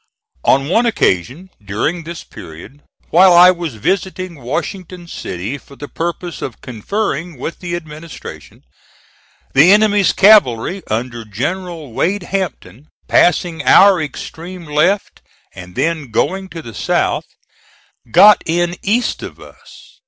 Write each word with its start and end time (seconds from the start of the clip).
On 0.43 0.67
one 0.67 0.87
occasion 0.87 1.51
during 1.63 2.05
this 2.05 2.23
period, 2.23 2.81
while 3.11 3.33
I 3.33 3.51
was 3.51 3.75
visiting 3.75 4.41
Washington 4.41 5.07
City 5.07 5.59
for 5.59 5.75
the 5.75 5.87
purpose 5.87 6.41
of 6.41 6.59
conferring 6.59 7.37
with 7.37 7.59
the 7.59 7.75
administration, 7.75 8.63
the 9.53 9.71
enemy's 9.71 10.11
cavalry 10.11 10.81
under 10.87 11.23
General 11.23 11.93
Wade 11.93 12.23
Hampton, 12.33 12.87
passing 13.07 13.61
our 13.61 14.01
extreme 14.01 14.65
left 14.65 15.21
and 15.53 15.75
then 15.75 16.09
going 16.09 16.49
to 16.49 16.63
the 16.63 16.73
south, 16.73 17.25
got 18.09 18.41
in 18.47 18.77
east 18.81 19.21
of 19.21 19.39
us. 19.39 19.99